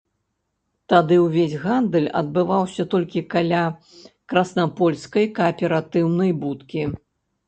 Тады 0.91 1.15
ўвесь 1.23 1.51
гандаль 1.65 2.07
адбываўся 2.21 2.85
толькі 2.93 3.23
каля 3.33 3.59
краснапольскай 4.33 5.29
кааператыўнай 5.37 6.31
будкі. 6.45 6.81